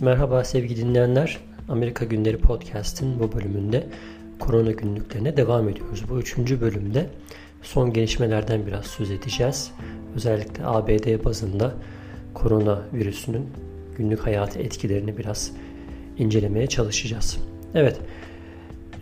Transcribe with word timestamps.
Merhaba 0.00 0.44
sevgili 0.44 0.80
dinleyenler. 0.80 1.38
Amerika 1.68 2.04
Günleri 2.04 2.38
Podcast'in 2.38 3.20
bu 3.20 3.32
bölümünde 3.32 3.86
korona 4.38 4.70
günlüklerine 4.70 5.36
devam 5.36 5.68
ediyoruz. 5.68 6.04
Bu 6.10 6.18
üçüncü 6.20 6.60
bölümde 6.60 7.06
son 7.62 7.92
gelişmelerden 7.92 8.66
biraz 8.66 8.86
söz 8.86 9.10
edeceğiz. 9.10 9.70
Özellikle 10.16 10.66
ABD 10.66 11.24
bazında 11.24 11.72
korona 12.34 12.78
virüsünün 12.92 13.46
günlük 13.98 14.26
hayatı 14.26 14.58
etkilerini 14.58 15.18
biraz 15.18 15.52
incelemeye 16.18 16.66
çalışacağız. 16.66 17.38
Evet, 17.74 18.00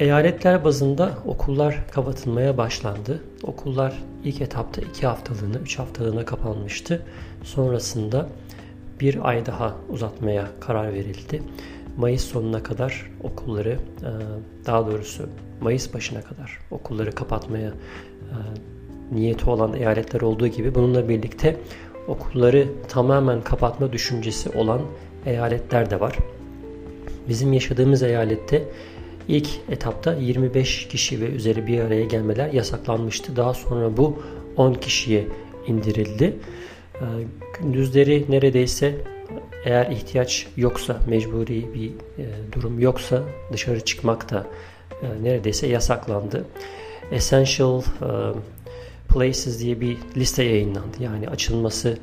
eyaletler 0.01 0.65
bazında 0.65 1.19
okullar 1.27 1.87
kapatılmaya 1.91 2.57
başlandı. 2.57 3.23
Okullar 3.43 4.03
ilk 4.25 4.41
etapta 4.41 4.83
2 4.83 5.07
haftalığına, 5.07 5.59
3 5.59 5.79
haftalığına 5.79 6.25
kapanmıştı. 6.25 7.03
Sonrasında 7.45 8.29
bir 9.01 9.29
ay 9.29 9.47
daha 9.47 9.77
uzatmaya 9.89 10.49
karar 10.61 10.93
verildi. 10.93 11.43
Mayıs 11.97 12.25
sonuna 12.25 12.63
kadar 12.63 13.11
okulları, 13.23 13.71
e, 13.71 14.11
daha 14.67 14.87
doğrusu 14.87 15.29
Mayıs 15.61 15.95
başına 15.95 16.23
kadar 16.23 16.59
okulları 16.71 17.13
kapatmaya 17.13 17.69
e, 17.69 17.75
niyeti 19.13 19.51
olan 19.51 19.75
eyaletler 19.75 20.21
olduğu 20.21 20.47
gibi 20.47 20.75
bununla 20.75 21.09
birlikte 21.09 21.57
okulları 22.09 22.69
tamamen 22.89 23.43
kapatma 23.43 23.93
düşüncesi 23.93 24.51
olan 24.51 24.81
eyaletler 25.27 25.91
de 25.91 26.01
var. 26.01 26.17
Bizim 27.29 27.53
yaşadığımız 27.53 28.03
eyalette 28.03 28.65
ilk 29.29 29.49
etapta 29.69 30.15
25 30.15 30.89
kişi 30.89 31.21
ve 31.21 31.25
üzeri 31.25 31.67
bir 31.67 31.81
araya 31.81 32.05
gelmeler 32.05 32.53
yasaklanmıştı. 32.53 33.37
Daha 33.37 33.55
sonra 33.55 33.97
bu 33.97 34.23
10 34.57 34.75
kişiye 34.75 35.25
indirildi. 35.67 36.37
Ee, 37.01 37.05
gündüzleri 37.61 38.27
neredeyse 38.29 38.95
eğer 39.65 39.91
ihtiyaç 39.91 40.47
yoksa, 40.57 41.01
mecburi 41.07 41.75
bir 41.75 41.91
e, 42.23 42.27
durum 42.53 42.81
yoksa 42.81 43.23
dışarı 43.53 43.81
çıkmak 43.81 44.31
da 44.31 44.47
e, 45.03 45.23
neredeyse 45.23 45.67
yasaklandı. 45.67 46.45
Essential 47.13 47.81
e, 47.81 47.85
Places 49.09 49.61
diye 49.61 49.81
bir 49.81 49.97
liste 50.17 50.45
yayınlandı. 50.45 50.97
Yani 51.01 51.29
açılması 51.29 51.99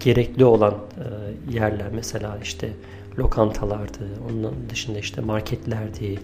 gerekli 0.00 0.44
olan 0.44 0.74
yerler 1.50 1.86
mesela 1.94 2.38
işte 2.42 2.68
lokantalardı, 3.18 4.08
onun 4.30 4.54
dışında 4.70 4.98
işte 4.98 5.20
marketlerdi 5.20 6.18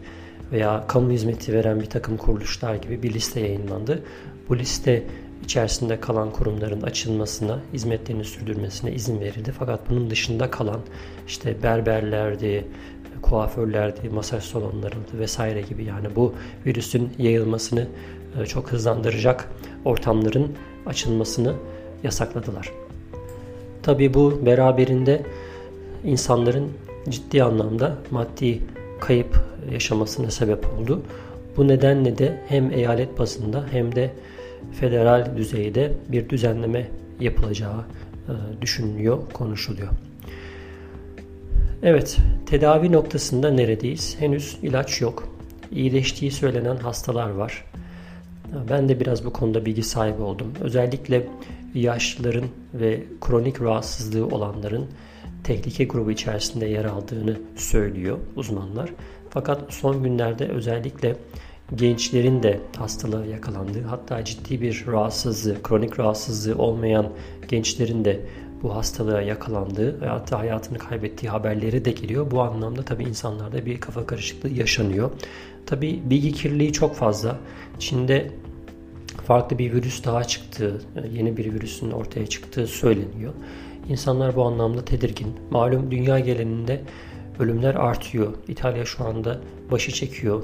veya 0.52 0.84
kamu 0.88 1.10
hizmeti 1.10 1.52
veren 1.52 1.80
bir 1.80 1.86
takım 1.86 2.16
kuruluşlar 2.16 2.74
gibi 2.74 3.02
bir 3.02 3.14
liste 3.14 3.40
yayınlandı. 3.40 4.02
Bu 4.48 4.58
liste 4.58 5.02
içerisinde 5.44 6.00
kalan 6.00 6.30
kurumların 6.30 6.82
açılmasına, 6.82 7.58
hizmetlerini 7.72 8.24
sürdürmesine 8.24 8.92
izin 8.92 9.20
verildi. 9.20 9.52
Fakat 9.58 9.80
bunun 9.90 10.10
dışında 10.10 10.50
kalan 10.50 10.80
işte 11.26 11.62
berberlerdi, 11.62 12.66
kuaförlerdi, 13.22 14.08
masaj 14.08 14.44
salonlarıydı 14.44 15.18
vesaire 15.18 15.62
gibi 15.62 15.84
yani 15.84 16.06
bu 16.16 16.34
virüsün 16.66 17.12
yayılmasını 17.18 17.86
e, 18.40 18.46
çok 18.46 18.72
hızlandıracak 18.72 19.48
ortamların 19.84 20.52
açılmasını 20.86 21.54
yasakladılar. 22.02 22.72
Tabi 23.82 24.14
bu 24.14 24.46
beraberinde 24.46 25.22
insanların 26.04 26.72
ciddi 27.08 27.42
anlamda 27.42 27.96
maddi 28.10 28.60
kayıp 29.00 29.44
yaşamasına 29.72 30.30
sebep 30.30 30.66
oldu. 30.78 31.02
Bu 31.56 31.68
nedenle 31.68 32.18
de 32.18 32.40
hem 32.48 32.72
eyalet 32.72 33.18
bazında 33.18 33.64
hem 33.70 33.94
de 33.94 34.10
federal 34.72 35.36
düzeyde 35.36 35.92
bir 36.08 36.28
düzenleme 36.28 36.88
yapılacağı 37.20 37.80
e, 38.28 38.62
düşünülüyor, 38.62 39.18
konuşuluyor. 39.32 39.88
Evet, 41.82 42.16
tedavi 42.46 42.92
noktasında 42.92 43.50
neredeyiz? 43.50 44.16
Henüz 44.18 44.58
ilaç 44.62 45.00
yok. 45.00 45.28
İyileştiği 45.72 46.30
söylenen 46.30 46.76
hastalar 46.76 47.30
var. 47.30 47.64
Ben 48.70 48.88
de 48.88 49.00
biraz 49.00 49.24
bu 49.24 49.32
konuda 49.32 49.66
bilgi 49.66 49.82
sahibi 49.82 50.22
oldum. 50.22 50.52
Özellikle 50.60 51.26
yaşlıların 51.74 52.44
ve 52.74 53.02
kronik 53.20 53.62
rahatsızlığı 53.62 54.26
olanların 54.26 54.86
tehlike 55.44 55.84
grubu 55.84 56.10
içerisinde 56.10 56.66
yer 56.66 56.84
aldığını 56.84 57.36
söylüyor 57.56 58.18
uzmanlar. 58.36 58.90
Fakat 59.30 59.60
son 59.72 60.02
günlerde 60.02 60.48
özellikle 60.48 61.16
gençlerin 61.74 62.42
de 62.42 62.60
hastalığa 62.76 63.24
yakalandığı 63.24 63.82
hatta 63.82 64.24
ciddi 64.24 64.60
bir 64.60 64.84
rahatsızlığı, 64.86 65.62
kronik 65.62 65.98
rahatsızlığı 65.98 66.62
olmayan 66.62 67.12
gençlerin 67.48 68.04
de 68.04 68.20
bu 68.62 68.74
hastalığa 68.74 69.22
yakalandığı 69.22 70.00
ve 70.00 70.06
hatta 70.06 70.38
hayatını 70.38 70.78
kaybettiği 70.78 71.30
haberleri 71.30 71.84
de 71.84 71.90
geliyor. 71.90 72.30
Bu 72.30 72.42
anlamda 72.42 72.82
tabii 72.82 73.04
insanlarda 73.04 73.66
bir 73.66 73.80
kafa 73.80 74.06
karışıklığı 74.06 74.50
yaşanıyor. 74.50 75.10
Tabii 75.66 76.02
bilgi 76.04 76.32
kirliliği 76.32 76.72
çok 76.72 76.94
fazla. 76.94 77.38
Çin'de 77.78 78.30
farklı 79.26 79.58
bir 79.58 79.72
virüs 79.72 80.04
daha 80.04 80.24
çıktığı, 80.24 80.80
yeni 81.12 81.36
bir 81.36 81.54
virüsün 81.54 81.90
ortaya 81.90 82.26
çıktığı 82.26 82.66
söyleniyor. 82.66 83.34
İnsanlar 83.88 84.36
bu 84.36 84.44
anlamda 84.44 84.84
tedirgin. 84.84 85.36
Malum 85.50 85.90
dünya 85.90 86.18
geleninde 86.18 86.80
ölümler 87.38 87.74
artıyor. 87.74 88.34
İtalya 88.48 88.84
şu 88.84 89.04
anda 89.04 89.40
başı 89.70 89.92
çekiyor 89.92 90.42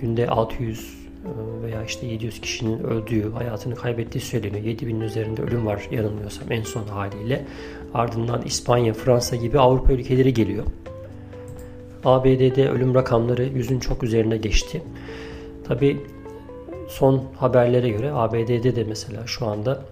günde 0.00 0.26
600 0.26 0.78
e, 0.78 1.62
veya 1.62 1.84
işte 1.84 2.06
700 2.06 2.40
kişinin 2.40 2.82
öldüğü, 2.82 3.32
hayatını 3.32 3.74
kaybettiği 3.74 4.22
söyleniyor. 4.22 4.64
7000'in 4.64 5.00
üzerinde 5.00 5.42
ölüm 5.42 5.66
var 5.66 5.88
yanılmıyorsam 5.90 6.52
en 6.52 6.62
son 6.62 6.84
haliyle. 6.84 7.44
Ardından 7.94 8.42
İspanya, 8.42 8.94
Fransa 8.94 9.36
gibi 9.36 9.58
Avrupa 9.58 9.92
ülkeleri 9.92 10.34
geliyor. 10.34 10.64
ABD'de 12.04 12.70
ölüm 12.70 12.94
rakamları 12.94 13.44
yüzün 13.44 13.80
çok 13.80 14.02
üzerine 14.02 14.36
geçti. 14.36 14.82
Tabi 15.64 16.00
son 16.88 17.24
haberlere 17.36 17.88
göre 17.88 18.12
ABD'de 18.12 18.76
de 18.76 18.84
mesela 18.84 19.26
şu 19.26 19.46
anda 19.46 19.84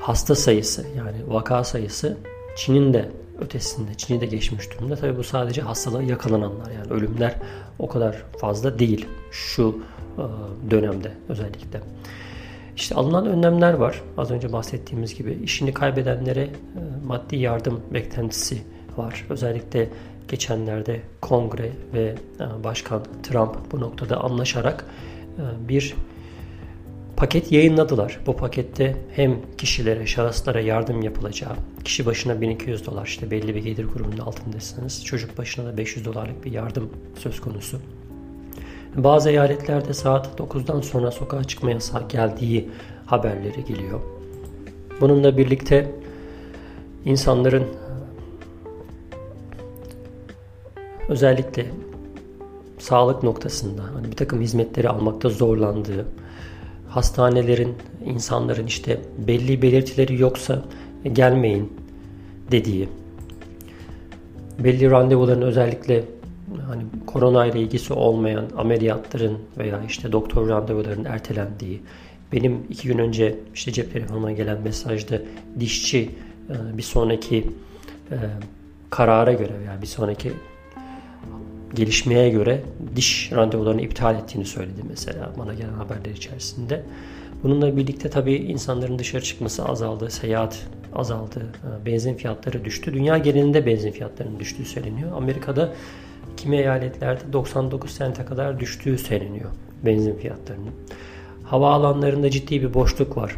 hasta 0.00 0.34
sayısı 0.34 0.86
yani 0.96 1.16
vaka 1.28 1.64
sayısı 1.64 2.16
Çin'in 2.56 2.92
de 2.92 3.08
ötesinde 3.44 3.94
Çin'i 3.94 4.20
de 4.20 4.26
geçmiş 4.26 4.70
durumda. 4.70 4.96
Tabii 4.96 5.16
bu 5.16 5.24
sadece 5.24 5.62
hastalığa 5.62 6.02
yakalananlar 6.02 6.70
yani 6.70 6.90
ölümler 6.90 7.34
o 7.78 7.88
kadar 7.88 8.22
fazla 8.38 8.78
değil 8.78 9.06
şu 9.30 9.78
e, 10.18 10.22
dönemde 10.70 11.12
özellikle. 11.28 11.80
İşte 12.76 12.94
alınan 12.94 13.26
önlemler 13.26 13.72
var. 13.72 14.02
Az 14.18 14.30
önce 14.30 14.52
bahsettiğimiz 14.52 15.14
gibi 15.14 15.38
işini 15.42 15.74
kaybedenlere 15.74 16.42
e, 16.42 16.50
maddi 17.06 17.36
yardım 17.36 17.80
beklentisi 17.92 18.62
var. 18.96 19.26
Özellikle 19.30 19.88
geçenlerde 20.28 21.00
kongre 21.20 21.72
ve 21.94 22.14
e, 22.40 22.64
başkan 22.64 23.02
Trump 23.22 23.72
bu 23.72 23.80
noktada 23.80 24.24
anlaşarak 24.24 24.84
bir 25.68 25.94
paket 27.24 27.52
yayınladılar. 27.52 28.20
Bu 28.26 28.36
pakette 28.36 28.96
hem 29.12 29.36
kişilere, 29.58 30.06
şahıslara 30.06 30.60
yardım 30.60 31.02
yapılacağı, 31.02 31.52
kişi 31.84 32.06
başına 32.06 32.40
1200 32.40 32.86
dolar 32.86 33.06
işte 33.06 33.30
belli 33.30 33.54
bir 33.54 33.62
gelir 33.62 33.84
grubunun 33.84 34.18
altındaysanız 34.18 35.04
çocuk 35.04 35.38
başına 35.38 35.66
da 35.66 35.76
500 35.76 36.04
dolarlık 36.04 36.44
bir 36.44 36.52
yardım 36.52 36.90
söz 37.18 37.40
konusu. 37.40 37.78
Bazı 38.96 39.30
eyaletlerde 39.30 39.94
saat 39.94 40.40
9'dan 40.40 40.80
sonra 40.80 41.10
sokağa 41.10 41.44
çıkma 41.44 41.70
yasağı 41.70 42.08
geldiği 42.08 42.70
haberleri 43.06 43.64
geliyor. 43.64 44.00
Bununla 45.00 45.36
birlikte 45.36 45.90
insanların 47.04 47.66
özellikle 51.08 51.66
sağlık 52.78 53.22
noktasında 53.22 53.82
hani 53.94 54.10
bir 54.10 54.16
takım 54.16 54.40
hizmetleri 54.40 54.88
almakta 54.88 55.28
zorlandığı, 55.28 56.06
hastanelerin, 56.94 57.74
insanların 58.04 58.66
işte 58.66 59.00
belli 59.18 59.62
belirtileri 59.62 60.20
yoksa 60.20 60.62
gelmeyin 61.12 61.72
dediği, 62.50 62.88
belli 64.58 64.90
randevuların 64.90 65.42
özellikle 65.42 66.04
hani 66.68 66.82
korona 67.06 67.46
ile 67.46 67.60
ilgisi 67.60 67.92
olmayan 67.92 68.44
ameliyatların 68.56 69.38
veya 69.58 69.82
işte 69.88 70.12
doktor 70.12 70.48
randevularının 70.48 71.04
ertelendiği, 71.04 71.80
benim 72.32 72.66
iki 72.70 72.88
gün 72.88 72.98
önce 72.98 73.38
işte 73.54 73.72
cep 73.72 73.92
telefonuma 73.92 74.32
gelen 74.32 74.60
mesajda 74.60 75.18
dişçi 75.60 76.10
e, 76.50 76.78
bir 76.78 76.82
sonraki 76.82 77.50
e, 78.10 78.16
karara 78.90 79.32
göre 79.32 79.52
veya 79.60 79.82
bir 79.82 79.86
sonraki 79.86 80.32
gelişmeye 81.74 82.30
göre 82.30 82.62
diş 82.96 83.32
randevularını 83.32 83.82
iptal 83.82 84.14
ettiğini 84.14 84.44
söyledi 84.44 84.80
mesela 84.88 85.32
bana 85.38 85.54
gelen 85.54 85.72
haberler 85.72 86.10
içerisinde. 86.10 86.82
Bununla 87.42 87.76
birlikte 87.76 88.10
tabii 88.10 88.34
insanların 88.34 88.98
dışarı 88.98 89.22
çıkması 89.22 89.64
azaldı, 89.64 90.10
seyahat 90.10 90.66
azaldı, 90.94 91.40
e, 91.40 91.86
benzin 91.86 92.14
fiyatları 92.14 92.64
düştü. 92.64 92.94
Dünya 92.94 93.18
genelinde 93.18 93.66
benzin 93.66 93.90
fiyatlarının 93.90 94.40
düştüğü 94.40 94.64
söyleniyor. 94.64 95.12
Amerika'da 95.16 95.72
kimi 96.36 96.56
eyaletlerde 96.56 97.32
99 97.32 97.90
sente 97.90 98.24
kadar 98.24 98.60
düştüğü 98.60 98.98
söyleniyor 98.98 99.50
benzin 99.86 100.14
fiyatlarının. 100.16 100.70
Havaalanlarında 101.44 102.30
ciddi 102.30 102.62
bir 102.62 102.74
boşluk 102.74 103.16
var. 103.16 103.36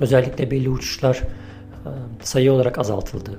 Özellikle 0.00 0.50
belli 0.50 0.68
uçuşlar 0.68 1.16
e, 1.16 1.90
sayı 2.22 2.52
olarak 2.52 2.78
azaltıldı. 2.78 3.38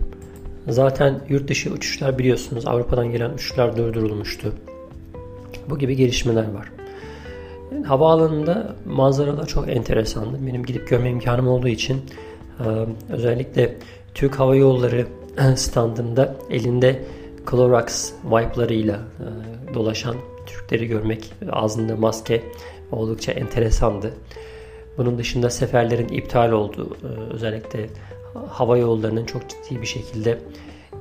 Zaten 0.67 1.21
yurt 1.29 1.47
dışı 1.47 1.71
uçuşlar 1.71 2.19
biliyorsunuz 2.19 2.67
Avrupa'dan 2.67 3.11
gelen 3.11 3.29
uçuşlar 3.29 3.77
durdurulmuştu. 3.77 4.53
Bu 5.69 5.79
gibi 5.79 5.95
gelişmeler 5.95 6.51
var. 6.53 6.71
Havaalanında 7.85 8.75
manzaralar 8.85 9.47
çok 9.47 9.69
enteresandı. 9.69 10.37
Benim 10.47 10.65
gidip 10.65 10.87
görme 10.87 11.09
imkanım 11.09 11.47
olduğu 11.47 11.67
için 11.67 12.01
e, 12.59 12.65
özellikle 13.09 13.77
Türk 14.13 14.39
Hava 14.39 14.55
Yolları 14.55 15.07
standında 15.55 16.35
elinde 16.49 17.03
Clorox 17.51 18.11
wipe'larıyla 18.21 18.95
e, 18.95 19.73
dolaşan 19.73 20.15
Türkleri 20.45 20.87
görmek, 20.87 21.33
ağzında 21.51 21.95
maske 21.95 22.43
oldukça 22.91 23.31
enteresandı. 23.31 24.13
Bunun 24.97 25.17
dışında 25.17 25.49
seferlerin 25.49 26.07
iptal 26.07 26.51
olduğu, 26.51 26.95
e, 26.95 27.33
özellikle 27.33 27.89
hava 28.33 28.77
yollarının 28.77 29.25
çok 29.25 29.41
ciddi 29.49 29.81
bir 29.81 29.87
şekilde 29.87 30.39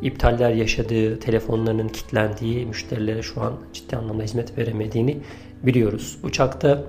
iptaller 0.02 0.50
yaşadığı, 0.50 1.20
telefonlarının 1.20 1.88
kilitlendiği, 1.88 2.66
müşterilere 2.66 3.22
şu 3.22 3.40
an 3.40 3.52
ciddi 3.72 3.96
anlamda 3.96 4.22
hizmet 4.22 4.58
veremediğini 4.58 5.18
biliyoruz. 5.62 6.18
Uçakta 6.22 6.84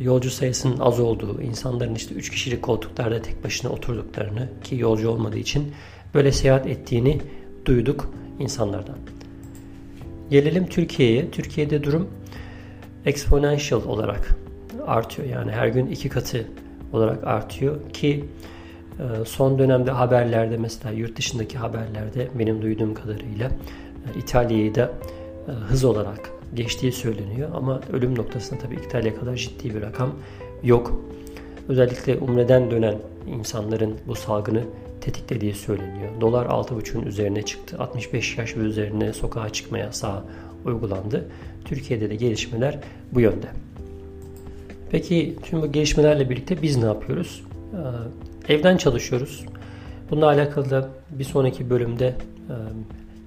yolcu 0.00 0.30
sayısının 0.30 0.78
az 0.78 1.00
olduğu, 1.00 1.42
insanların 1.42 1.94
işte 1.94 2.14
3 2.14 2.30
kişilik 2.30 2.62
koltuklarda 2.62 3.22
tek 3.22 3.44
başına 3.44 3.70
oturduklarını 3.70 4.48
ki 4.64 4.76
yolcu 4.76 5.10
olmadığı 5.10 5.38
için 5.38 5.72
böyle 6.14 6.32
seyahat 6.32 6.66
ettiğini 6.66 7.20
duyduk 7.64 8.14
insanlardan. 8.38 8.96
Gelelim 10.30 10.66
Türkiye'ye. 10.66 11.30
Türkiye'de 11.30 11.84
durum 11.84 12.08
exponential 13.06 13.84
olarak 13.84 14.36
artıyor. 14.86 15.28
Yani 15.28 15.52
her 15.52 15.68
gün 15.68 15.86
iki 15.86 16.08
katı 16.08 16.46
olarak 16.92 17.24
artıyor 17.24 17.90
ki 17.92 18.24
son 19.24 19.58
dönemde 19.58 19.90
haberlerde 19.90 20.56
mesela 20.56 20.94
yurt 20.94 21.16
dışındaki 21.16 21.58
haberlerde 21.58 22.28
benim 22.38 22.62
duyduğum 22.62 22.94
kadarıyla 22.94 23.48
e, 23.48 24.18
İtalya'yı 24.18 24.74
da 24.74 24.92
e, 25.48 25.52
hız 25.52 25.84
olarak 25.84 26.30
geçtiği 26.54 26.92
söyleniyor 26.92 27.50
ama 27.54 27.80
ölüm 27.92 28.18
noktasında 28.18 28.60
tabii 28.60 28.74
İtalya 28.74 29.16
kadar 29.16 29.36
ciddi 29.36 29.74
bir 29.74 29.82
rakam 29.82 30.12
yok. 30.62 31.02
Özellikle 31.68 32.18
Umre'den 32.18 32.70
dönen 32.70 32.94
insanların 33.26 33.96
bu 34.06 34.14
salgını 34.14 34.62
tetiklediği 35.00 35.54
söyleniyor. 35.54 36.20
Dolar 36.20 36.46
6.5'ün 36.46 37.02
üzerine 37.02 37.42
çıktı. 37.42 37.76
65 37.78 38.38
yaş 38.38 38.56
ve 38.56 38.60
üzerine 38.60 39.12
sokağa 39.12 39.50
çıkma 39.50 39.78
yasağı 39.78 40.24
uygulandı. 40.64 41.24
Türkiye'de 41.64 42.10
de 42.10 42.14
gelişmeler 42.14 42.78
bu 43.12 43.20
yönde. 43.20 43.46
Peki 44.90 45.36
tüm 45.42 45.62
bu 45.62 45.72
gelişmelerle 45.72 46.30
birlikte 46.30 46.62
biz 46.62 46.76
ne 46.76 46.84
yapıyoruz? 46.84 47.42
Evden 48.48 48.76
çalışıyoruz. 48.76 49.44
Bununla 50.10 50.26
alakalı 50.26 50.70
da 50.70 50.88
bir 51.10 51.24
sonraki 51.24 51.70
bölümde 51.70 52.14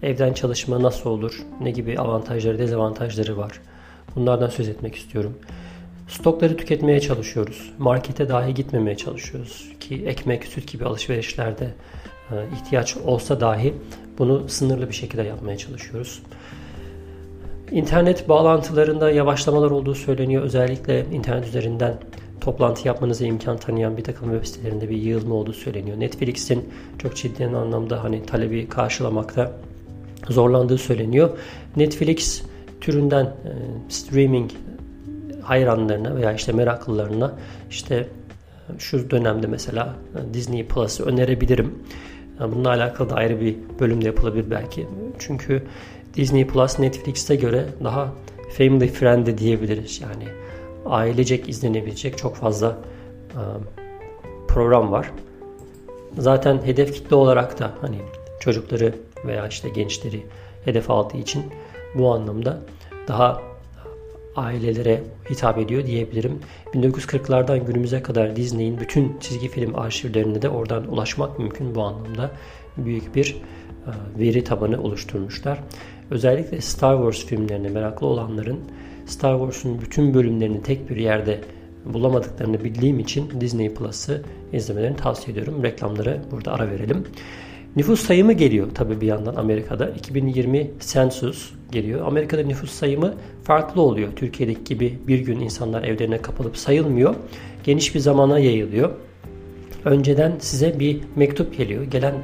e, 0.02 0.08
evden 0.08 0.34
çalışma 0.34 0.84
nasıl 0.84 1.10
olur, 1.10 1.42
ne 1.62 1.72
gibi 1.72 2.00
avantajları, 2.00 2.60
dezavantajları 2.60 3.38
var. 3.38 3.62
Bunlardan 4.16 4.50
söz 4.50 4.70
etmek 4.70 4.96
istiyorum. 4.96 5.38
Stokları 6.08 6.58
tüketmeye 6.58 7.00
çalışıyoruz. 7.00 7.74
Markete 7.78 8.30
dahi 8.30 8.54
gitmemeye 8.54 8.98
çalışıyoruz. 8.98 9.70
Ki 9.80 10.04
ekmek, 10.06 10.44
süt 10.44 10.72
gibi 10.72 10.86
alışverişlerde 10.86 11.74
e, 12.32 12.36
ihtiyaç 12.56 12.98
olsa 12.98 13.40
dahi 13.40 13.74
bunu 14.18 14.50
sınırlı 14.50 14.90
bir 14.90 14.94
şekilde 14.94 15.24
yapmaya 15.24 15.58
çalışıyoruz. 15.58 16.22
İnternet 17.72 18.30
bağlantılarında 18.30 19.12
yavaşlamalar 19.12 19.72
olduğu 19.72 19.96
söyleniyor. 19.96 20.44
Özellikle 20.44 21.06
internet 21.06 21.48
üzerinden 21.48 21.94
toplantı 22.46 22.88
yapmanıza 22.88 23.26
imkan 23.26 23.58
tanıyan 23.58 23.98
bir 23.98 24.04
takım 24.04 24.32
web 24.32 24.46
sitelerinde 24.46 24.90
bir 24.90 24.98
yığılma 24.98 25.36
olduğu 25.36 25.54
söyleniyor. 25.54 26.00
Netflix'in 26.00 26.70
çok 26.98 27.16
ciddi 27.16 27.46
anlamda 27.46 28.04
hani 28.04 28.26
talebi 28.26 28.70
karşılamakta 28.70 29.52
zorlandığı 30.30 30.78
söyleniyor. 30.78 31.30
Netflix 31.76 32.44
türünden 32.82 33.26
e, 33.26 33.52
streaming 33.90 34.52
hayranlarına 35.42 36.16
veya 36.16 36.34
işte 36.34 36.52
meraklılarına 36.52 37.34
işte 37.70 37.96
e, 37.96 38.80
şu 38.80 39.10
dönemde 39.10 39.48
mesela 39.48 39.96
e, 40.16 40.34
Disney 40.34 40.66
Plus'ı 40.66 41.04
önerebilirim. 41.06 41.74
Bununla 42.40 42.70
alakalı 42.70 43.10
da 43.10 43.16
ayrı 43.16 43.42
bir 43.42 43.56
bölümde 43.80 44.06
yapılabilir 44.06 44.52
belki. 44.52 44.88
Çünkü 45.20 45.64
Disney 46.14 46.48
Plus 46.48 46.80
Netflix'e 46.80 47.36
göre 47.36 47.66
daha 47.84 48.14
family 48.58 48.88
friendly 48.88 49.38
diyebiliriz. 49.38 50.02
Yani 50.02 50.45
ailecek 50.86 51.50
izlenebilecek 51.50 52.18
çok 52.18 52.36
fazla 52.36 52.78
e, 53.32 53.42
program 54.48 54.92
var. 54.92 55.12
Zaten 56.18 56.62
hedef 56.66 56.94
kitle 56.94 57.16
olarak 57.16 57.60
da 57.60 57.72
hani 57.82 57.98
çocukları 58.40 58.96
veya 59.26 59.48
işte 59.48 59.70
gençleri 59.70 60.26
hedef 60.66 60.90
aldığı 60.90 61.18
için 61.18 61.44
bu 61.96 62.14
anlamda 62.14 62.60
daha 63.08 63.42
ailelere 64.36 65.04
hitap 65.30 65.58
ediyor 65.58 65.86
diyebilirim. 65.86 66.40
1940'lardan 66.74 67.66
günümüze 67.66 68.04
kadar 68.04 68.36
Disney'in 68.36 68.80
bütün 68.80 69.18
çizgi 69.20 69.48
film 69.48 69.76
arşivlerine 69.76 70.42
de 70.42 70.50
oradan 70.50 70.92
ulaşmak 70.92 71.40
mümkün 71.40 71.76
bu 71.76 71.84
anlamda. 71.84 72.32
Büyük 72.78 73.16
bir 73.16 73.36
e, 73.88 74.20
veri 74.20 74.44
tabanı 74.44 74.82
oluşturmuşlar. 74.84 75.60
Özellikle 76.12 76.62
Star 76.62 76.96
Wars 76.96 77.26
filmlerine 77.26 77.70
meraklı 77.70 78.08
olanların 78.08 78.60
Star 79.06 79.38
Wars'un 79.38 79.82
bütün 79.82 80.14
bölümlerini 80.14 80.64
tek 80.64 80.90
bir 80.90 80.96
yerde 80.96 81.42
bulamadıklarını 81.86 82.64
bildiğim 82.64 83.00
için 83.00 83.42
Disney 83.42 83.74
Plus'ı 83.74 84.24
izlemelerini 84.54 84.98
tavsiye 84.98 85.32
ediyorum. 85.38 85.64
Reklamlara 85.64 86.18
burada 86.32 86.54
ara 86.54 86.72
verelim. 86.72 87.04
Nüfus 87.76 88.00
sayımı 88.00 88.34
geliyor 88.34 88.68
tabii 88.74 89.02
bir 89.02 89.08
yandan 89.08 89.36
Amerika'da. 89.36 89.90
2020 89.90 90.72
Census 90.80 91.52
geliyor. 91.72 92.08
Amerika'da 92.08 92.44
nüfus 92.44 92.72
sayımı 92.72 93.14
farklı 93.44 93.82
oluyor. 93.82 94.10
Türkiye'deki 94.16 94.64
gibi 94.64 95.00
bir 95.08 95.20
gün 95.20 95.40
insanlar 95.40 95.84
evlerine 95.84 96.18
kapalıp 96.18 96.58
sayılmıyor. 96.58 97.16
Geniş 97.64 97.96
bir 97.96 98.00
zamana 98.00 98.40
yayılıyor. 98.40 98.92
Önceden 99.86 100.34
size 100.40 100.80
bir 100.80 101.00
mektup 101.16 101.58
geliyor. 101.58 101.84
Gelen 101.84 102.16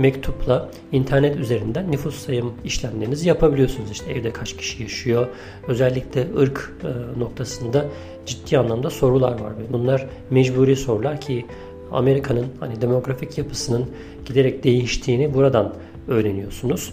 mektupla 0.00 0.68
internet 0.92 1.36
üzerinden 1.36 1.92
nüfus 1.92 2.16
sayım 2.16 2.52
işlemlerinizi 2.64 3.28
yapabiliyorsunuz. 3.28 3.90
İşte 3.90 4.12
evde 4.12 4.32
kaç 4.32 4.56
kişi 4.56 4.82
yaşıyor, 4.82 5.26
özellikle 5.68 6.26
ırk 6.38 6.72
e, 6.84 7.20
noktasında 7.20 7.86
ciddi 8.26 8.58
anlamda 8.58 8.90
sorular 8.90 9.32
var. 9.32 9.52
Bunlar 9.72 10.06
mecburi 10.30 10.76
sorular 10.76 11.20
ki 11.20 11.46
Amerika'nın 11.92 12.46
hani 12.60 12.80
demografik 12.80 13.38
yapısının 13.38 13.86
giderek 14.24 14.64
değiştiğini 14.64 15.34
buradan 15.34 15.74
öğreniyorsunuz. 16.08 16.92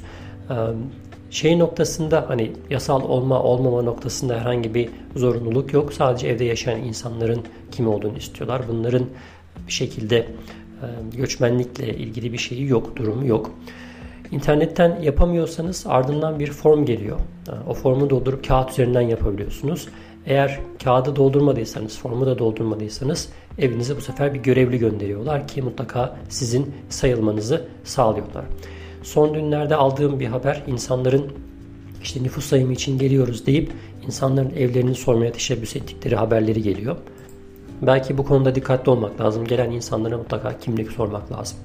E, 0.49 0.55
şey 1.29 1.59
noktasında 1.59 2.25
hani 2.27 2.51
yasal 2.69 3.01
olma 3.01 3.43
olmama 3.43 3.81
noktasında 3.81 4.39
herhangi 4.39 4.73
bir 4.73 4.89
zorunluluk 5.15 5.73
yok. 5.73 5.93
Sadece 5.93 6.27
evde 6.27 6.45
yaşayan 6.45 6.79
insanların 6.79 7.41
kim 7.71 7.87
olduğunu 7.87 8.17
istiyorlar. 8.17 8.61
Bunların 8.67 9.05
bir 9.67 9.71
şekilde 9.71 10.27
göçmenlikle 11.17 11.93
ilgili 11.93 12.33
bir 12.33 12.37
şeyi 12.37 12.67
yok, 12.67 12.95
durumu 12.95 13.27
yok. 13.27 13.51
İnternetten 14.31 15.01
yapamıyorsanız 15.01 15.85
ardından 15.87 16.39
bir 16.39 16.51
form 16.51 16.85
geliyor. 16.85 17.19
E, 17.47 17.69
o 17.69 17.73
formu 17.73 18.09
doldurup 18.09 18.47
kağıt 18.47 18.71
üzerinden 18.71 19.01
yapabiliyorsunuz. 19.01 19.87
Eğer 20.25 20.59
kağıdı 20.83 21.15
doldurmadıysanız, 21.15 21.97
formu 21.97 22.25
da 22.25 22.39
doldurmadıysanız 22.39 23.29
evinize 23.59 23.97
bu 23.97 24.01
sefer 24.01 24.33
bir 24.33 24.39
görevli 24.39 24.79
gönderiyorlar 24.79 25.47
ki 25.47 25.61
mutlaka 25.61 26.17
sizin 26.29 26.73
sayılmanızı 26.89 27.65
sağlıyorlar. 27.83 28.45
Son 29.03 29.33
günlerde 29.33 29.75
aldığım 29.75 30.19
bir 30.19 30.25
haber 30.25 30.63
insanların 30.67 31.31
işte 32.03 32.23
nüfus 32.23 32.45
sayımı 32.45 32.73
için 32.73 32.99
geliyoruz 32.99 33.45
deyip 33.45 33.71
insanların 34.05 34.51
evlerini 34.55 34.95
sormaya 34.95 35.31
teşebbüs 35.31 35.75
ettikleri 35.75 36.15
haberleri 36.15 36.61
geliyor. 36.61 36.97
Belki 37.81 38.17
bu 38.17 38.25
konuda 38.25 38.55
dikkatli 38.55 38.89
olmak 38.89 39.21
lazım. 39.21 39.45
Gelen 39.45 39.71
insanlara 39.71 40.17
mutlaka 40.17 40.57
kimlik 40.57 40.91
sormak 40.91 41.31
lazım. 41.31 41.57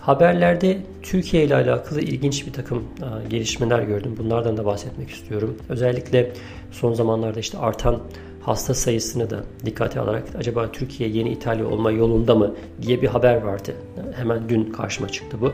Haberlerde 0.00 0.78
Türkiye 1.02 1.44
ile 1.44 1.54
alakalı 1.54 2.00
ilginç 2.00 2.46
bir 2.46 2.52
takım 2.52 2.78
e, 2.78 3.28
gelişmeler 3.28 3.82
gördüm. 3.82 4.14
Bunlardan 4.18 4.56
da 4.56 4.64
bahsetmek 4.64 5.10
istiyorum. 5.10 5.56
Özellikle 5.68 6.32
son 6.70 6.94
zamanlarda 6.94 7.40
işte 7.40 7.58
artan 7.58 8.00
hasta 8.42 8.74
sayısını 8.74 9.30
da 9.30 9.40
dikkate 9.64 10.00
alarak 10.00 10.24
acaba 10.38 10.72
Türkiye 10.72 11.08
yeni 11.08 11.30
İtalya 11.30 11.66
olma 11.66 11.90
yolunda 11.90 12.34
mı 12.34 12.54
diye 12.82 13.02
bir 13.02 13.08
haber 13.08 13.42
vardı. 13.42 13.74
Hemen 14.16 14.48
dün 14.48 14.64
karşıma 14.64 15.08
çıktı 15.08 15.36
bu. 15.40 15.52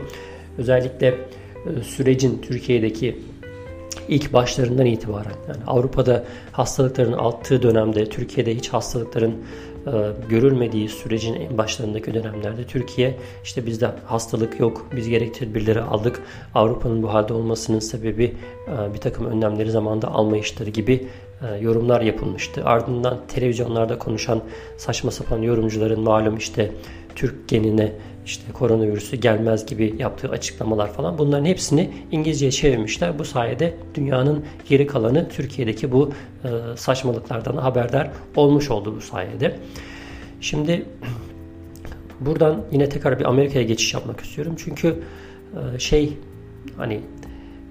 Özellikle 0.57 1.07
e, 1.07 1.83
sürecin 1.83 2.41
Türkiye'deki 2.41 3.17
ilk 4.07 4.33
başlarından 4.33 4.85
itibaren 4.85 5.35
yani 5.47 5.59
Avrupa'da 5.67 6.23
hastalıkların 6.51 7.13
arttığı 7.13 7.63
dönemde 7.63 8.09
Türkiye'de 8.09 8.55
hiç 8.55 8.69
hastalıkların 8.69 9.35
e, 9.87 9.91
görülmediği 10.29 10.89
sürecin 10.89 11.33
en 11.33 11.57
başlarındaki 11.57 12.13
dönemlerde 12.13 12.63
Türkiye 12.63 13.17
işte 13.43 13.65
bizde 13.65 13.91
hastalık 14.05 14.59
yok 14.59 14.85
biz 14.95 15.09
gerekli 15.09 15.39
tedbirleri 15.39 15.81
aldık 15.81 16.21
Avrupa'nın 16.55 17.03
bu 17.03 17.13
halde 17.13 17.33
olmasının 17.33 17.79
sebebi 17.79 18.35
e, 18.67 18.93
bir 18.93 18.99
takım 18.99 19.25
önlemleri 19.25 19.71
zamanda 19.71 20.07
almayışları 20.07 20.69
gibi 20.69 21.07
e, 21.41 21.55
yorumlar 21.57 22.01
yapılmıştı. 22.01 22.65
Ardından 22.65 23.17
televizyonlarda 23.27 23.99
konuşan 23.99 24.41
saçma 24.77 25.11
sapan 25.11 25.41
yorumcuların 25.41 26.01
malum 26.01 26.37
işte 26.37 26.71
Türk 27.15 27.47
genine 27.47 27.91
işte 28.27 28.51
koronavirüsü 28.51 29.15
gelmez 29.15 29.65
gibi 29.65 29.95
yaptığı 29.99 30.29
açıklamalar 30.29 30.93
falan 30.93 31.17
bunların 31.17 31.45
hepsini 31.45 31.89
İngilizceye 32.11 32.51
çevirmişler. 32.51 33.19
Bu 33.19 33.25
sayede 33.25 33.77
dünyanın 33.95 34.45
geri 34.69 34.87
kalanı 34.87 35.29
Türkiye'deki 35.29 35.91
bu 35.91 36.11
e, 36.43 36.47
saçmalıklardan 36.75 37.57
haberdar 37.57 38.11
olmuş 38.35 38.71
oldu 38.71 38.95
bu 38.95 39.01
sayede. 39.01 39.55
Şimdi 40.41 40.85
buradan 42.19 42.63
yine 42.71 42.89
tekrar 42.89 43.19
bir 43.19 43.25
Amerika'ya 43.25 43.65
geçiş 43.65 43.93
yapmak 43.93 44.19
istiyorum. 44.19 44.53
Çünkü 44.57 45.03
e, 45.75 45.79
şey 45.79 46.13
hani 46.77 47.01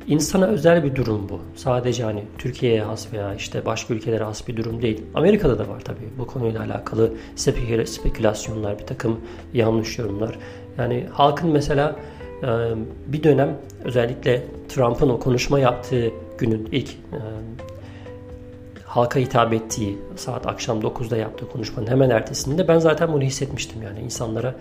insana 0.08 0.46
özel 0.46 0.84
bir 0.84 0.94
durum 0.94 1.28
bu. 1.28 1.40
Sadece 1.56 2.04
hani 2.04 2.24
Türkiye'ye 2.38 2.82
has 2.82 3.12
veya 3.12 3.34
işte 3.34 3.66
başka 3.66 3.94
ülkelere 3.94 4.24
has 4.24 4.48
bir 4.48 4.56
durum 4.56 4.82
değil. 4.82 5.02
Amerika'da 5.14 5.58
da 5.58 5.68
var 5.68 5.80
tabii 5.80 6.08
bu 6.18 6.26
konuyla 6.26 6.60
alakalı 6.60 7.12
spekülasyonlar, 7.86 8.78
bir 8.78 8.86
takım 8.86 9.20
yanlış 9.54 9.98
yorumlar. 9.98 10.38
Yani 10.78 11.06
halkın 11.12 11.50
mesela 11.50 11.96
e, 12.42 12.48
bir 13.06 13.22
dönem 13.22 13.58
özellikle 13.84 14.42
Trump'ın 14.68 15.08
o 15.08 15.20
konuşma 15.20 15.58
yaptığı 15.58 16.10
günün 16.38 16.68
ilk 16.72 16.90
e, 16.90 17.20
halka 18.96 19.20
hitap 19.20 19.52
ettiği 19.52 19.98
saat 20.16 20.46
akşam 20.46 20.80
9'da 20.80 21.16
yaptığı 21.16 21.48
konuşmanın 21.48 21.86
hemen 21.86 22.10
ertesinde 22.10 22.68
ben 22.68 22.78
zaten 22.78 23.12
bunu 23.12 23.22
hissetmiştim 23.22 23.82
yani 23.82 24.00
insanlara 24.00 24.54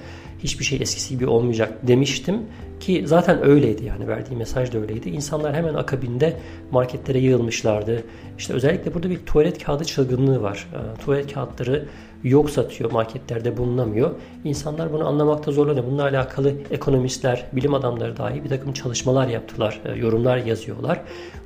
hiçbir 0.43 0.65
şey 0.65 0.77
eskisi 0.81 1.09
gibi 1.09 1.27
olmayacak 1.27 1.87
demiştim 1.87 2.41
ki 2.79 3.03
zaten 3.05 3.45
öyleydi 3.45 3.85
yani 3.85 4.07
verdiği 4.07 4.35
mesaj 4.35 4.73
da 4.73 4.77
öyleydi. 4.77 5.09
İnsanlar 5.09 5.55
hemen 5.55 5.73
akabinde 5.73 6.37
marketlere 6.71 7.19
yığılmışlardı. 7.19 8.03
İşte 8.37 8.53
özellikle 8.53 8.93
burada 8.93 9.09
bir 9.09 9.17
tuvalet 9.25 9.63
kağıdı 9.63 9.85
çılgınlığı 9.85 10.41
var. 10.41 10.67
E, 10.73 11.01
tuvalet 11.01 11.33
kağıtları 11.33 11.85
yok 12.29 12.49
satıyor, 12.49 12.91
marketlerde 12.91 13.57
bulunamıyor. 13.57 14.11
İnsanlar 14.43 14.93
bunu 14.93 15.07
anlamakta 15.07 15.51
zorlanıyor. 15.51 15.85
Bununla 15.85 16.03
alakalı 16.03 16.53
ekonomistler, 16.71 17.45
bilim 17.53 17.73
adamları 17.73 18.17
dahi 18.17 18.43
bir 18.43 18.49
takım 18.49 18.73
çalışmalar 18.73 19.27
yaptılar, 19.27 19.81
e, 19.85 19.91
yorumlar 19.91 20.37
yazıyorlar. 20.37 21.01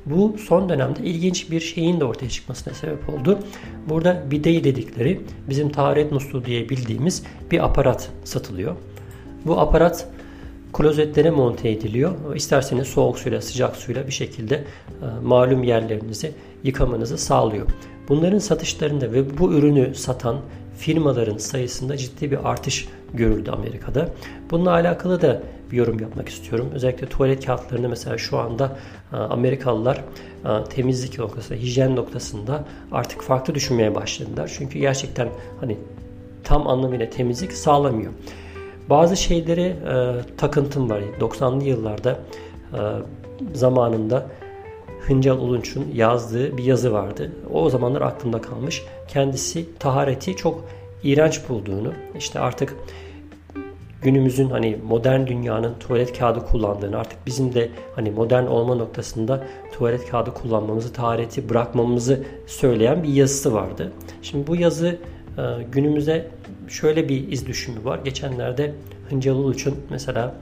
Bu 0.05 0.36
son 0.48 0.69
dönemde 0.69 1.03
ilginç 1.03 1.51
bir 1.51 1.59
şeyin 1.59 2.00
de 2.00 2.05
ortaya 2.05 2.29
çıkmasına 2.29 2.74
sebep 2.74 3.09
oldu. 3.09 3.39
Burada 3.89 4.24
bideyi 4.31 4.63
dedikleri 4.63 5.21
bizim 5.50 5.69
taharet 5.69 6.12
musluğu 6.12 6.45
diye 6.45 6.69
bildiğimiz 6.69 7.24
bir 7.51 7.65
aparat 7.65 8.09
satılıyor. 8.24 8.75
Bu 9.45 9.59
aparat 9.59 10.07
klozetlere 10.74 11.29
monte 11.29 11.69
ediliyor. 11.69 12.36
İsterseniz 12.36 12.88
soğuk 12.88 13.19
suyla, 13.19 13.41
sıcak 13.41 13.75
suyla 13.75 14.07
bir 14.07 14.12
şekilde 14.12 14.55
e, 14.55 14.65
malum 15.24 15.63
yerlerinizi 15.63 16.31
yıkamanızı 16.63 17.17
sağlıyor. 17.17 17.67
Bunların 18.09 18.39
satışlarında 18.39 19.12
ve 19.12 19.38
bu 19.38 19.53
ürünü 19.53 19.95
satan 19.95 20.38
firmaların 20.79 21.38
sayısında 21.38 21.98
ciddi 21.98 22.31
bir 22.31 22.50
artış 22.50 22.88
görüldü 23.13 23.51
Amerika'da. 23.51 24.09
Bununla 24.51 24.71
alakalı 24.71 25.21
da 25.21 25.41
bir 25.71 25.77
yorum 25.77 26.00
yapmak 26.00 26.29
istiyorum. 26.29 26.69
Özellikle 26.74 27.09
tuvalet 27.09 27.45
kağıtlarını 27.45 27.89
mesela 27.89 28.17
şu 28.17 28.38
anda 28.38 28.77
e, 29.13 29.15
Amerikalılar 29.15 30.03
e, 30.45 30.63
temizlik 30.69 31.19
noktasında, 31.19 31.59
hijyen 31.59 31.95
noktasında 31.95 32.65
artık 32.91 33.21
farklı 33.21 33.55
düşünmeye 33.55 33.95
başladılar. 33.95 34.51
Çünkü 34.57 34.79
gerçekten 34.79 35.29
hani 35.59 35.77
tam 36.43 36.67
anlamıyla 36.67 37.09
temizlik 37.09 37.53
sağlamıyor. 37.53 38.12
Bazı 38.89 39.17
şeyleri 39.17 39.62
e, 39.62 40.15
takıntım 40.38 40.89
var. 40.89 41.01
90'lı 41.19 41.63
yıllarda 41.63 42.19
e, 42.74 42.79
zamanında 43.53 44.25
Hıncal 45.08 45.38
Ulunç'un 45.39 45.88
yazdığı 45.94 46.58
bir 46.58 46.63
yazı 46.63 46.94
vardı. 46.94 47.32
O 47.53 47.70
zamanlar 47.70 48.01
aklımda 48.01 48.41
kalmış. 48.41 48.84
Kendisi 49.08 49.77
tahareti 49.79 50.36
çok 50.36 50.65
iğrenç 51.03 51.41
bulduğunu, 51.50 51.94
işte 52.18 52.39
artık 52.39 52.75
günümüzün 54.01 54.50
hani 54.50 54.77
modern 54.88 55.27
dünyanın 55.27 55.74
tuvalet 55.79 56.20
kağıdı 56.20 56.46
kullandığını, 56.46 56.98
artık 56.98 57.20
bizim 57.25 57.53
de 57.53 57.70
hani 57.96 58.12
modern 58.12 58.46
olma 58.46 58.75
noktasında 58.75 59.44
tuvalet 59.74 60.10
kağıdı 60.10 60.34
kullanmamızı, 60.34 60.94
tahareti 60.94 61.50
bırakmamızı 61.50 62.24
söyleyen 62.48 63.03
bir 63.03 63.10
yazısı 63.10 63.53
vardı. 63.53 63.91
Şimdi 64.22 64.48
bu 64.48 64.56
yazı 64.56 64.88
e, 65.38 65.41
günümüze 65.72 66.27
şöyle 66.68 67.10
bir 67.10 67.32
iz 67.32 67.48
düşümü 67.48 67.86
var. 67.86 68.00
Geçenlerde 68.03 68.74
Hıncal 69.10 69.36
Uluç'un 69.36 69.75
mesela 69.89 70.36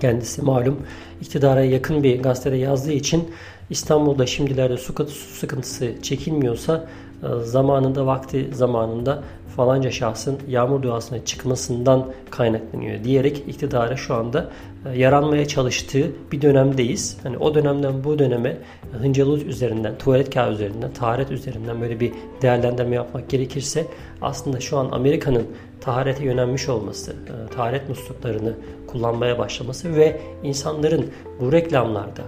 kendisi 0.00 0.42
malum 0.42 0.78
iktidara 1.20 1.64
yakın 1.64 2.02
bir 2.02 2.22
gazetede 2.22 2.56
yazdığı 2.56 2.92
için 2.92 3.28
İstanbul'da 3.70 4.26
şimdilerde 4.26 4.76
su 4.76 5.06
sıkıntısı 5.08 5.92
çekilmiyorsa 6.02 6.86
e, 7.22 7.44
zamanında 7.44 8.06
vakti 8.06 8.48
zamanında 8.52 9.22
falanca 9.56 9.90
şahsın 9.90 10.38
yağmur 10.48 10.82
duasına 10.82 11.24
çıkmasından 11.24 12.06
kaynaklanıyor 12.30 13.04
diyerek 13.04 13.42
iktidara 13.46 13.96
şu 13.96 14.14
anda 14.14 14.50
e, 14.86 14.98
yaranmaya 14.98 15.48
çalıştığı 15.48 16.10
bir 16.32 16.42
dönemdeyiz. 16.42 17.16
Hani 17.22 17.38
o 17.38 17.54
dönemden 17.54 18.04
bu 18.04 18.18
döneme 18.18 18.48
e, 18.48 18.96
hıncalı 18.98 19.40
üzerinden, 19.40 19.98
tuvalet 19.98 20.34
kağıdı 20.34 20.54
üzerinden, 20.54 20.92
taharet 20.92 21.30
üzerinden 21.30 21.80
böyle 21.80 22.00
bir 22.00 22.12
değerlendirme 22.42 22.96
yapmak 22.96 23.30
gerekirse 23.30 23.86
aslında 24.22 24.60
şu 24.60 24.78
an 24.78 24.88
Amerika'nın 24.92 25.46
taharete 25.84 26.24
yönelmiş 26.24 26.68
olması, 26.68 27.12
e, 27.12 27.54
taharet 27.54 27.88
musluklarını 27.88 28.54
kullanmaya 28.86 29.38
başlaması 29.38 29.96
ve 29.96 30.20
insanların 30.42 31.10
bu 31.40 31.52
reklamlarda, 31.52 32.22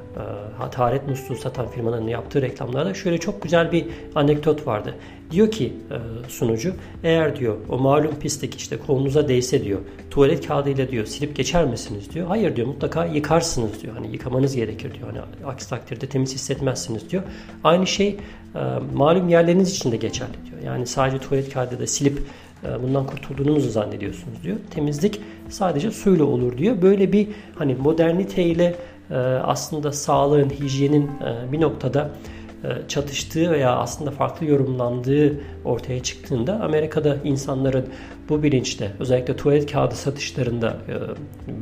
e, 0.67 0.71
taharet 0.71 1.09
musluğu 1.09 1.37
satan 1.37 1.69
firmaların 1.69 2.09
yaptığı 2.09 2.43
reklamlarda 2.43 2.95
şöyle 2.95 3.19
çok 3.19 3.43
güzel 3.43 3.73
bir 3.73 3.87
anekdot 4.15 4.67
vardı. 4.67 4.95
Diyor 5.31 5.51
ki 5.51 5.73
e, 5.91 6.29
sunucu, 6.29 6.75
eğer 7.05 7.37
diyor 7.37 7.57
o 7.69 7.79
malum 7.79 8.15
pislik 8.21 8.55
işte 8.55 8.79
kolunuza 8.87 9.29
değse 9.29 9.65
diyor, 9.65 9.81
tuvalet 10.11 10.47
kağıdıyla 10.47 10.89
diyor 10.89 11.07
silip 11.07 11.37
geçer 11.37 11.65
misiniz 11.65 12.13
diyor. 12.15 12.27
Hayır 12.27 12.57
diyor 12.57 12.67
mutlaka 12.67 13.07
yıkarsınız 13.07 13.83
diyor. 13.83 13.95
Hani 13.95 14.13
yıkamanız 14.13 14.57
gerekir 14.57 14.95
diyor. 14.95 15.09
Hani 15.09 15.21
aksi 15.47 15.71
takdirde 15.71 16.07
temiz 16.07 16.35
hissetmezsiniz 16.35 17.11
diyor. 17.11 17.23
Aynı 17.65 17.87
şey 17.87 18.17
malum 18.95 19.29
yerleriniz 19.29 19.71
için 19.71 19.93
de 19.93 19.97
geçerli 19.97 20.33
diyor. 20.51 20.63
Yani 20.65 20.87
sadece 20.87 21.19
tuvalet 21.19 21.53
kağıdı 21.53 21.79
da 21.81 21.87
silip 21.87 22.23
bundan 22.83 23.07
kurtulduğunuzu 23.07 23.71
zannediyorsunuz 23.71 24.43
diyor. 24.43 24.57
Temizlik 24.71 25.21
sadece 25.49 25.91
suyla 25.91 26.25
olur 26.25 26.59
diyor. 26.59 26.83
Böyle 26.83 27.13
bir 27.13 27.29
hani 27.55 27.75
moderniteyle 27.75 28.75
e, 29.11 29.15
aslında 29.17 29.93
sağlığın, 29.93 30.51
hijyenin 30.51 31.03
e, 31.03 31.53
bir 31.53 31.61
noktada 31.61 32.11
çatıştığı 32.89 33.51
veya 33.51 33.77
aslında 33.77 34.11
farklı 34.11 34.47
yorumlandığı 34.47 35.41
ortaya 35.65 36.03
çıktığında 36.03 36.61
Amerika'da 36.61 37.17
insanların 37.25 37.87
bu 38.29 38.43
bilinçte 38.43 38.93
özellikle 39.01 39.37
tuvalet 39.37 39.73
kağıdı 39.73 39.95
satışlarında 39.95 40.77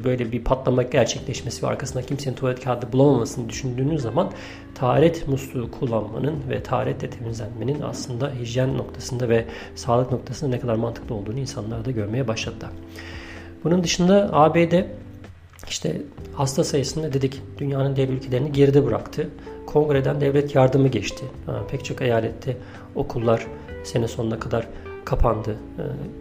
böyle 0.04 0.32
bir 0.32 0.44
patlama 0.44 0.82
gerçekleşmesi 0.82 1.62
ve 1.62 1.66
arkasında 1.66 2.02
kimsenin 2.02 2.36
tuvalet 2.36 2.64
kağıdı 2.64 2.92
bulamamasını 2.92 3.48
düşündüğünüz 3.48 4.02
zaman 4.02 4.32
taharet 4.74 5.28
musluğu 5.28 5.70
kullanmanın 5.70 6.36
ve 6.50 6.62
taharetle 6.62 7.10
temizlenmenin 7.10 7.80
aslında 7.80 8.32
hijyen 8.40 8.78
noktasında 8.78 9.28
ve 9.28 9.44
sağlık 9.74 10.12
noktasında 10.12 10.50
ne 10.50 10.60
kadar 10.60 10.74
mantıklı 10.74 11.14
olduğunu 11.14 11.38
insanlar 11.38 11.84
da 11.84 11.90
görmeye 11.90 12.28
başladılar. 12.28 12.70
Bunun 13.64 13.84
dışında 13.84 14.30
ABD 14.32 14.72
işte 15.68 16.02
hasta 16.34 16.64
sayısında 16.64 17.12
dedik 17.12 17.42
dünyanın 17.58 17.96
dev 17.96 18.08
ülkelerini 18.08 18.52
geride 18.52 18.86
bıraktı. 18.86 19.30
Kongreden 19.74 20.20
devlet 20.20 20.54
yardımı 20.54 20.88
geçti. 20.88 21.24
Pek 21.70 21.84
çok 21.84 22.02
eyalette 22.02 22.56
okullar 22.94 23.46
sene 23.84 24.08
sonuna 24.08 24.38
kadar 24.38 24.66
kapandı. 25.04 25.56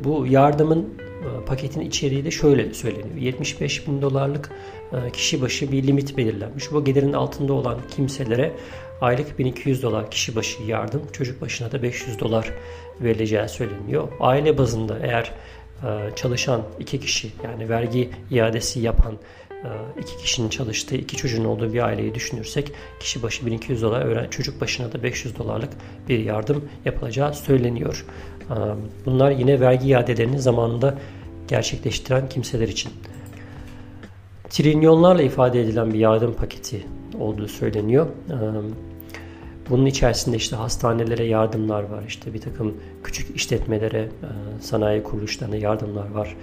Bu 0.04 0.28
yardımın 0.28 0.80
e, 0.80 1.46
paketin 1.46 1.82
içeriği 1.82 2.26
de 2.26 2.32
şöyle 2.32 2.74
söyleniyor. 2.74 3.16
75 3.16 3.88
bin 3.88 4.02
dolarlık 4.02 4.52
e, 4.94 5.12
kişi 5.12 5.42
başı 5.42 5.72
bir 5.72 5.88
limit 5.88 6.18
belirlenmiş. 6.18 6.72
Bu 6.72 6.86
gelirin 6.86 7.14
altında 7.14 7.54
olan 7.54 7.78
kimselere 7.96 8.52
aylık 9.02 9.40
1200 9.40 9.84
dolar 9.84 10.12
kişi 10.12 10.36
başı 10.36 10.64
yardım, 10.64 11.02
çocuk 11.12 11.42
başına 11.42 11.72
da 11.72 11.84
500 11.84 12.20
dolar 12.20 12.52
verileceği 13.02 13.50
söyleniyor. 13.50 14.08
Aile 14.20 14.58
bazında 14.58 14.98
eğer 15.02 15.32
e, 15.84 16.16
çalışan 16.16 16.62
iki 16.80 17.00
kişi 17.00 17.30
yani 17.44 17.70
vergi 17.70 18.10
iadesi 18.32 18.80
yapan 18.80 19.14
iki 20.00 20.18
kişinin 20.18 20.50
çalıştığı, 20.50 20.96
iki 20.96 21.18
çocuğun 21.18 21.46
olduğu 21.46 21.74
bir 21.74 21.86
aileyi 21.86 22.16
düşünürsek 22.16 22.72
kişi 23.00 23.24
başı 23.24 23.46
1200 23.46 23.82
dolar, 23.82 24.32
çocuk 24.32 24.62
başına 24.62 24.92
da 24.92 25.04
500 25.04 25.38
dolarlık 25.38 25.70
bir 26.10 26.20
yardım 26.20 26.70
yapılacağı 26.86 27.34
söyleniyor. 27.34 28.06
Bunlar 29.06 29.32
yine 29.32 29.60
vergi 29.60 29.88
iadelerini 29.88 30.40
zamanında 30.40 30.98
gerçekleştiren 31.48 32.30
kimseler 32.30 32.68
için. 32.68 32.92
Trilyonlarla 34.50 35.22
ifade 35.22 35.62
edilen 35.62 35.94
bir 35.94 36.00
yardım 36.00 36.34
paketi 36.34 36.86
olduğu 37.20 37.48
söyleniyor. 37.48 38.08
Bunun 39.70 39.86
içerisinde 39.86 40.38
işte 40.38 40.56
hastanelere 40.56 41.24
yardımlar 41.24 41.84
var, 41.84 42.04
işte 42.08 42.34
bir 42.34 42.42
takım 42.42 42.78
küçük 43.04 43.36
işletmelere, 43.36 44.10
sanayi 44.62 45.04
kuruluşlarına 45.04 45.56
yardımlar 45.56 46.12
var, 46.12 46.36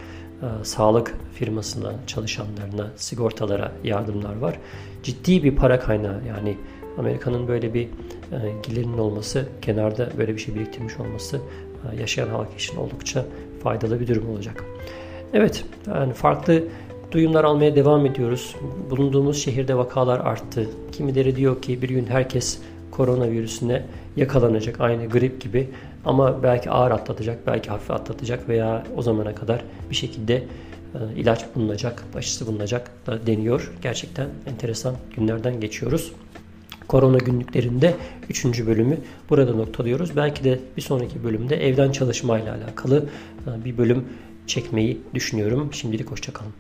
sağlık 0.63 1.15
firmasına 1.35 1.93
çalışanlarına, 2.07 2.91
sigortalara 2.97 3.73
yardımlar 3.85 4.37
var. 4.37 4.59
Ciddi 5.03 5.43
bir 5.45 5.57
para 5.57 5.81
kaynağı 5.81 6.21
yani 6.29 6.57
Amerika'nın 6.99 7.49
böyle 7.49 7.75
bir 7.75 7.89
gelirinin 8.63 8.99
olması, 8.99 9.49
kenarda 9.63 10.09
böyle 10.19 10.35
bir 10.35 10.41
şey 10.41 10.55
biriktirmiş 10.55 10.97
olması 11.01 11.41
yaşayan 11.99 12.29
halk 12.29 12.49
için 12.59 12.77
oldukça 12.77 13.25
faydalı 13.63 14.01
bir 14.01 14.09
durum 14.09 14.31
olacak. 14.31 14.65
Evet, 15.33 15.65
yani 15.87 16.13
farklı 16.13 16.65
duyumlar 17.13 17.45
almaya 17.45 17.77
devam 17.77 18.07
ediyoruz. 18.07 18.57
Bulunduğumuz 18.91 19.43
şehirde 19.43 19.77
vakalar 19.77 20.21
arttı. 20.21 20.67
Kimileri 20.93 21.37
diyor 21.37 21.63
ki 21.63 21.83
bir 21.83 21.89
gün 21.89 22.07
herkes 22.07 22.59
koronavirüsüne 22.91 23.83
yakalanacak 24.17 24.81
aynı 24.81 25.07
grip 25.09 25.41
gibi 25.41 25.69
ama 26.05 26.43
belki 26.43 26.71
ağır 26.71 26.91
atlatacak, 26.91 27.47
belki 27.47 27.71
hafif 27.71 27.91
atlatacak 27.91 28.49
veya 28.49 28.85
o 28.97 29.03
zamana 29.03 29.35
kadar 29.35 29.65
bir 29.91 29.95
şekilde 29.95 30.35
e, 30.35 30.99
ilaç 31.17 31.45
bulunacak, 31.55 32.05
aşısı 32.15 32.47
bulunacak 32.47 32.91
da 33.07 33.27
deniyor. 33.27 33.73
Gerçekten 33.83 34.29
enteresan 34.47 34.95
günlerden 35.17 35.61
geçiyoruz. 35.61 36.13
Korona 36.89 37.19
günlüklerinde 37.19 37.95
3. 38.29 38.67
bölümü 38.67 38.99
burada 39.31 39.55
noktalıyoruz. 39.55 40.17
Belki 40.17 40.45
de 40.45 40.61
bir 40.77 40.83
sonraki 40.83 41.25
bölümde 41.25 41.69
evden 41.69 41.93
çalışmayla 41.93 42.55
alakalı 42.55 43.05
e, 43.47 43.65
bir 43.65 43.79
bölüm 43.79 44.05
çekmeyi 44.47 45.01
düşünüyorum. 45.15 45.73
Şimdilik 45.73 46.11
hoşçakalın. 46.11 46.53